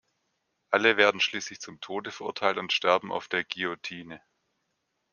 [0.71, 4.19] Alle werden schließlich zum Tode verurteilt und sterben auf der Guillotine.